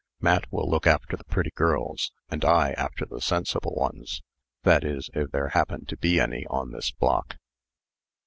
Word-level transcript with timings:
Matt 0.19 0.51
will 0.51 0.67
look 0.67 0.87
after 0.87 1.15
the 1.15 1.23
pretty 1.25 1.51
girls, 1.51 2.11
and 2.27 2.43
I 2.43 2.71
after 2.71 3.05
the 3.05 3.21
sensible 3.21 3.75
ones 3.75 4.23
that 4.63 4.83
is, 4.83 5.11
if 5.13 5.29
there 5.29 5.49
happen 5.49 5.85
to 5.85 5.95
be 5.95 6.19
any 6.19 6.43
on 6.47 6.71
this 6.71 6.89
block." 6.89 7.35